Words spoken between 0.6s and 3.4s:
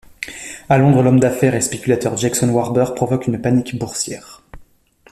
À Londres, l'homme d'affaires et spéculateur Jackson Harber provoque une